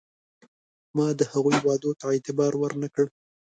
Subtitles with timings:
[0.95, 3.05] ما د هغوی وعدو ته اعتبار ور نه کړ.